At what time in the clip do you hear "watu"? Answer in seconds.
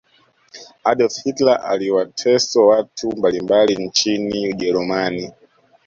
2.67-3.17